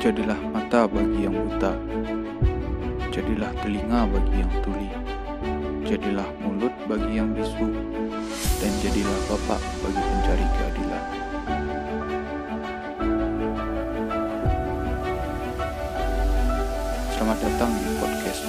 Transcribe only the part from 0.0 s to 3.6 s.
Jadilah mata bagi yang buta, jadilah